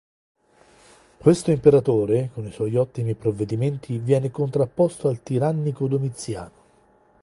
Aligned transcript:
Questo 1.19 1.51
imperatore, 1.51 2.31
con 2.33 2.47
i 2.47 2.51
suoi 2.51 2.75
ottimi 2.75 3.13
provvedimenti, 3.13 3.99
viene 3.99 4.31
contrapposto 4.31 5.07
al 5.09 5.21
tirannico 5.21 5.87
Domiziano. 5.87 6.51